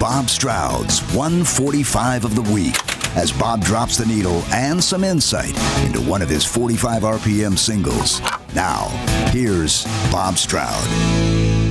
Bob 0.00 0.30
Stroud's 0.30 1.00
145 1.14 2.24
of 2.24 2.34
the 2.34 2.40
week 2.54 2.74
as 3.18 3.30
Bob 3.30 3.62
drops 3.62 3.98
the 3.98 4.06
needle 4.06 4.42
and 4.50 4.82
some 4.82 5.04
insight 5.04 5.54
into 5.84 6.00
one 6.00 6.22
of 6.22 6.28
his 6.30 6.42
45 6.42 7.02
RPM 7.02 7.58
singles. 7.58 8.22
Now, 8.54 8.86
here's 9.30 9.84
Bob 10.10 10.38
Stroud. 10.38 10.86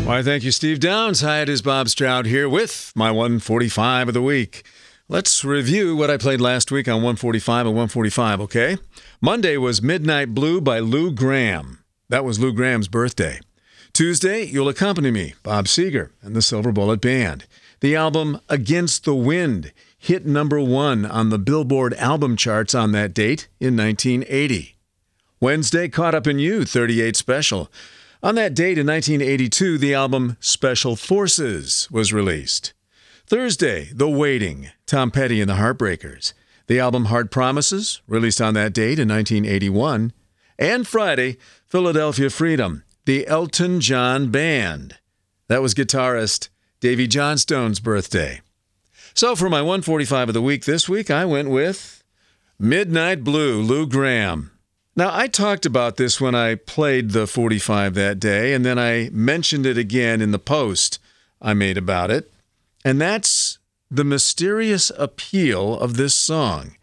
Why, 0.05 0.21
thank 0.21 0.43
you, 0.43 0.51
Steve 0.51 0.79
Downs. 0.79 1.21
Hi, 1.21 1.41
it 1.41 1.49
is 1.49 1.63
Bob 1.63 1.89
Stroud 1.89 2.27
here 2.27 2.47
with 2.47 2.93
my 2.95 3.09
145 3.09 4.09
of 4.09 4.13
the 4.13 4.21
week. 4.21 4.63
Let's 5.07 5.43
review 5.43 5.95
what 5.95 6.11
I 6.11 6.17
played 6.17 6.39
last 6.39 6.71
week 6.71 6.87
on 6.87 6.97
145 6.97 7.65
and 7.65 7.75
145, 7.75 8.41
okay? 8.41 8.77
Monday 9.19 9.57
was 9.57 9.81
Midnight 9.81 10.35
Blue 10.35 10.61
by 10.61 10.77
Lou 10.77 11.11
Gramm. 11.11 11.79
That 12.09 12.23
was 12.23 12.37
Lou 12.37 12.53
Gramm's 12.53 12.87
birthday. 12.87 13.39
Tuesday, 13.99 14.45
You'll 14.45 14.69
Accompany 14.69 15.11
Me, 15.11 15.33
Bob 15.43 15.65
Seger 15.65 16.11
and 16.21 16.33
the 16.33 16.41
Silver 16.41 16.71
Bullet 16.71 17.01
Band. 17.01 17.45
The 17.81 17.97
album 17.97 18.39
Against 18.47 19.03
the 19.03 19.13
Wind 19.13 19.73
hit 19.97 20.25
number 20.25 20.61
one 20.61 21.05
on 21.05 21.31
the 21.31 21.37
Billboard 21.37 21.93
album 21.95 22.37
charts 22.37 22.73
on 22.73 22.93
that 22.93 23.13
date 23.13 23.49
in 23.59 23.75
1980. 23.75 24.77
Wednesday, 25.41 25.89
Caught 25.89 26.15
Up 26.15 26.27
in 26.27 26.39
You, 26.39 26.63
38 26.63 27.17
Special. 27.17 27.69
On 28.23 28.35
that 28.35 28.53
date 28.53 28.77
in 28.77 28.87
1982, 28.87 29.77
the 29.77 29.93
album 29.93 30.37
Special 30.39 30.95
Forces 30.95 31.89
was 31.91 32.13
released. 32.13 32.71
Thursday, 33.27 33.89
The 33.93 34.07
Waiting, 34.07 34.69
Tom 34.85 35.11
Petty 35.11 35.41
and 35.41 35.49
the 35.49 35.55
Heartbreakers. 35.55 36.31
The 36.67 36.79
album 36.79 37.07
Hard 37.07 37.31
Promises, 37.31 37.99
released 38.07 38.39
on 38.39 38.53
that 38.53 38.71
date 38.71 38.97
in 38.97 39.09
1981. 39.09 40.13
And 40.57 40.87
Friday, 40.87 41.35
Philadelphia 41.67 42.29
Freedom, 42.29 42.83
the 43.05 43.27
Elton 43.27 43.81
John 43.81 44.29
Band. 44.29 44.97
That 45.47 45.61
was 45.61 45.73
guitarist 45.73 46.49
Davey 46.79 47.07
Johnstone's 47.07 47.79
birthday. 47.79 48.41
So 49.13 49.35
for 49.35 49.49
my 49.49 49.61
145 49.61 50.29
of 50.29 50.33
the 50.33 50.41
week 50.41 50.65
this 50.65 50.87
week, 50.87 51.09
I 51.09 51.25
went 51.25 51.49
with 51.49 52.03
Midnight 52.57 53.23
Blue, 53.23 53.61
Lou 53.61 53.87
Gramm. 53.87 54.51
Now, 54.95 55.09
I 55.13 55.27
talked 55.27 55.65
about 55.65 55.97
this 55.97 56.19
when 56.19 56.35
I 56.35 56.55
played 56.55 57.11
the 57.11 57.25
45 57.25 57.93
that 57.95 58.19
day, 58.19 58.53
and 58.53 58.65
then 58.65 58.77
I 58.77 59.09
mentioned 59.13 59.65
it 59.65 59.77
again 59.77 60.21
in 60.21 60.31
the 60.31 60.39
post 60.39 60.99
I 61.41 61.53
made 61.53 61.77
about 61.77 62.11
it. 62.11 62.31
And 62.83 62.99
that's 62.99 63.59
the 63.89 64.03
mysterious 64.03 64.91
appeal 64.97 65.79
of 65.79 65.95
this 65.95 66.13
song. 66.13 66.75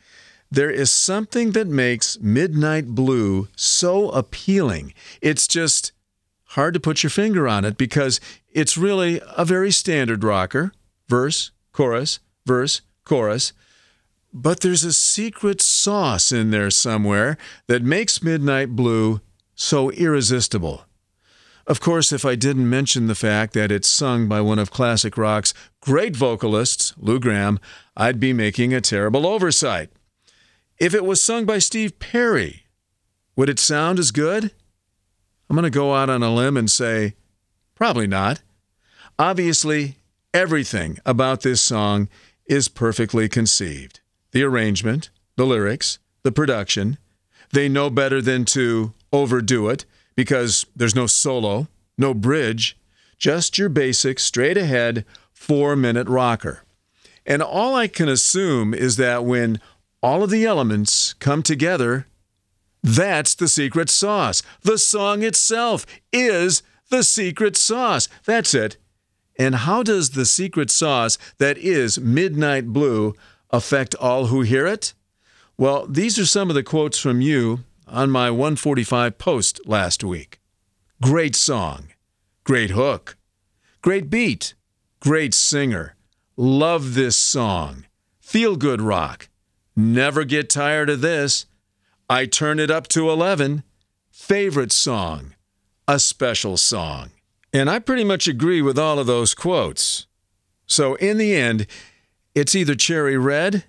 There 0.50 0.70
is 0.70 0.91
something 0.91 1.52
that 1.52 1.66
makes 1.66 2.19
Midnight 2.20 2.88
Blue 2.88 3.48
so 3.56 4.10
appealing. 4.10 4.94
It's 5.20 5.46
just 5.46 5.92
hard 6.56 6.74
to 6.74 6.80
put 6.80 7.02
your 7.02 7.10
finger 7.10 7.46
on 7.46 7.64
it 7.64 7.76
because 7.76 8.18
it's 8.50 8.76
really 8.76 9.20
a 9.36 9.44
very 9.44 9.70
standard 9.70 10.24
rocker 10.24 10.72
verse, 11.08 11.52
chorus, 11.72 12.18
verse, 12.44 12.80
chorus. 13.04 13.52
But 14.32 14.60
there's 14.60 14.82
a 14.82 14.92
secret 14.92 15.60
sauce 15.60 16.32
in 16.32 16.50
there 16.50 16.70
somewhere 16.70 17.38
that 17.68 17.82
makes 17.82 18.22
Midnight 18.22 18.74
Blue 18.74 19.20
so 19.54 19.90
irresistible. 19.90 20.84
Of 21.66 21.80
course, 21.80 22.12
if 22.12 22.24
I 22.24 22.34
didn't 22.36 22.70
mention 22.70 23.06
the 23.06 23.14
fact 23.14 23.52
that 23.54 23.72
it's 23.72 23.88
sung 23.88 24.28
by 24.28 24.41
one 24.41 24.58
of 24.58 24.70
classic 24.70 25.16
rock's 25.16 25.52
great 25.80 26.16
vocalists, 26.16 26.94
Lou 26.96 27.18
Gramm, 27.18 27.58
I'd 27.96 28.20
be 28.20 28.32
making 28.32 28.72
a 28.72 28.80
terrible 28.80 29.26
oversight. 29.26 29.91
If 30.78 30.94
it 30.94 31.04
was 31.04 31.22
sung 31.22 31.44
by 31.44 31.58
Steve 31.58 31.98
Perry, 31.98 32.64
would 33.34 33.48
it 33.48 33.58
sound 33.58 33.98
as 33.98 34.10
good? 34.10 34.52
I'm 35.48 35.56
going 35.56 35.64
to 35.64 35.70
go 35.70 35.94
out 35.94 36.11
on 36.11 36.22
a 36.22 36.34
limb 36.34 36.56
and 36.56 36.70
say, 36.70 37.14
probably 37.75 38.06
not. 38.06 38.42
Obviously, 39.19 39.97
everything 40.34 40.98
about 41.06 41.42
this 41.42 41.62
song 41.62 42.08
is 42.47 42.69
perfectly 42.69 43.28
conceived 43.28 44.00
the 44.33 44.42
arrangement, 44.42 45.08
the 45.36 45.47
lyrics, 45.47 45.98
the 46.22 46.33
production. 46.33 46.98
They 47.53 47.69
know 47.69 47.88
better 47.88 48.20
than 48.20 48.44
to 48.47 48.93
overdo 49.12 49.69
it 49.69 49.87
because 50.15 50.66
there's 50.75 50.94
no 50.94 51.06
solo, 51.06 51.69
no 51.97 52.12
bridge, 52.12 52.76
just 53.19 53.56
your 53.56 53.69
basic, 53.69 54.19
straight 54.19 54.59
ahead, 54.59 55.06
four 55.32 55.76
minute 55.76 56.09
rocker. 56.09 56.65
And 57.25 57.43
all 57.43 57.75
I 57.75 57.88
can 57.88 58.09
assume 58.09 58.75
is 58.75 58.97
that 58.97 59.25
when 59.25 59.60
all 60.03 60.22
of 60.22 60.31
the 60.31 60.44
elements 60.44 61.15
come 61.15 61.43
together, 61.43 62.06
that's 62.86 63.34
the 63.34 63.48
secret 63.48 63.91
sauce. 63.91 64.44
The 64.62 64.78
song 64.78 65.24
itself 65.24 65.86
is 66.12 66.62
the 66.88 67.02
secret 67.02 67.56
sauce. 67.56 68.08
That's 68.24 68.54
it. 68.54 68.76
And 69.36 69.56
how 69.56 69.82
does 69.82 70.10
the 70.10 70.24
secret 70.24 70.70
sauce 70.70 71.19
that 71.38 71.58
is 71.58 71.98
Midnight 71.98 72.69
Blue 72.69 73.14
affect 73.50 73.96
all 73.96 74.26
who 74.26 74.42
hear 74.42 74.69
it? 74.69 74.94
Well, 75.58 75.88
these 75.88 76.16
are 76.16 76.26
some 76.26 76.48
of 76.48 76.54
the 76.54 76.62
quotes 76.62 76.96
from 76.96 77.20
you 77.20 77.64
on 77.88 78.08
my 78.08 78.30
145 78.30 79.19
post 79.19 79.60
last 79.66 80.04
week. 80.04 80.38
Great 81.02 81.34
song, 81.34 81.88
great 82.44 82.70
hook, 82.70 83.16
great 83.82 84.08
beat, 84.08 84.54
great 85.00 85.34
singer. 85.34 85.96
Love 86.36 86.94
this 86.94 87.16
song. 87.16 87.84
Feel 88.20 88.54
good 88.54 88.80
rock. 88.80 89.28
Never 89.75 90.22
get 90.22 90.48
tired 90.48 90.88
of 90.88 91.00
this. 91.00 91.46
I 92.09 92.27
turn 92.27 92.61
it 92.61 92.71
up 92.71 92.87
to 92.89 93.11
11. 93.11 93.65
Favorite 94.11 94.71
song. 94.71 95.34
A 95.89 95.99
special 95.99 96.56
song. 96.56 97.11
And 97.53 97.69
I 97.69 97.81
pretty 97.81 98.05
much 98.05 98.28
agree 98.28 98.62
with 98.62 98.78
all 98.78 98.99
of 98.99 99.06
those 99.06 99.34
quotes. 99.34 100.06
So 100.67 100.94
in 100.97 101.19
the 101.19 101.34
end, 101.34 101.67
it's 102.34 102.55
either 102.55 102.75
Cherry 102.77 103.17
Red 103.17 103.65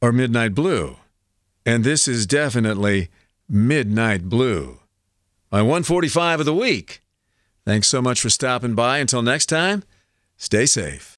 or 0.00 0.10
Midnight 0.10 0.54
Blue. 0.54 0.96
And 1.64 1.84
this 1.84 2.08
is 2.08 2.26
definitely 2.26 3.10
Midnight 3.48 4.28
Blue. 4.28 4.80
My 5.52 5.62
145 5.62 6.40
of 6.40 6.46
the 6.46 6.54
week. 6.54 7.02
Thanks 7.64 7.86
so 7.86 8.02
much 8.02 8.20
for 8.20 8.30
stopping 8.30 8.74
by. 8.74 8.98
Until 8.98 9.22
next 9.22 9.46
time, 9.46 9.84
stay 10.36 10.66
safe. 10.66 11.16